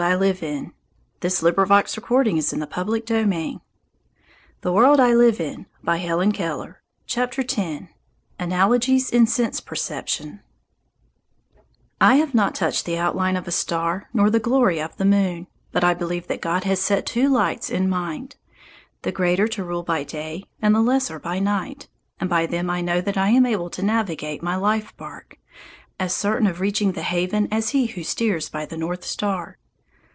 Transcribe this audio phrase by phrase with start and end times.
[0.01, 0.71] I can apply
[1.19, 3.61] this perception to the landscape and to
[4.61, 5.59] the far off hills.
[5.59, 7.89] ANALOGIES IN SENSE PERCEPTION X
[8.39, 10.39] ANALOGIES IN SENSE PERCEPTION
[12.01, 15.45] I HAVE not touched the outline of a star nor the glory of the moon,
[15.71, 18.37] but I believe that God has set two lights in mind,
[19.03, 21.87] the greater to rule by day and the lesser by night,
[22.19, 25.37] and by them I know that I am able to navigate my life bark,
[25.99, 29.59] as certain of reaching the haven as he who steers by the North Star.